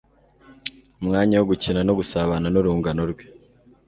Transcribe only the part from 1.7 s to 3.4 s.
no gusabana n'urungano rwe